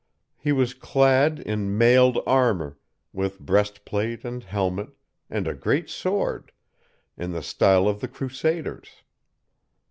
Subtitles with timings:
[0.35, 2.79] He was clad in mailed armor,
[3.13, 4.89] with breastplate and helmet,
[5.29, 6.51] and a great sword,
[7.17, 8.89] in the style of the Crusaders.